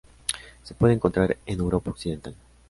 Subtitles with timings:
[0.63, 2.35] Se puede encontrar en Europa occidental.